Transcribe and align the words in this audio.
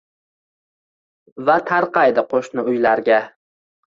va 1.49 1.57
tarqaydi 1.67 2.25
qoʼshni 2.31 2.65
uylarga 2.71 3.21